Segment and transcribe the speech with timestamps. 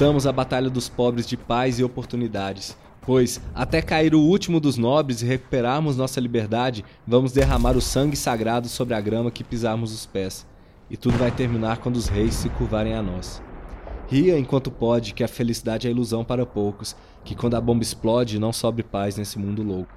[0.00, 2.74] lutamos a batalha dos pobres de paz e oportunidades.
[3.02, 8.16] Pois, até cair o último dos nobres e recuperarmos nossa liberdade, vamos derramar o sangue
[8.16, 10.46] sagrado sobre a grama que pisarmos os pés.
[10.88, 13.42] E tudo vai terminar quando os reis se curvarem a nós.
[14.08, 18.38] Ria enquanto pode que a felicidade é ilusão para poucos, que quando a bomba explode
[18.38, 19.92] não sobe paz nesse mundo louco.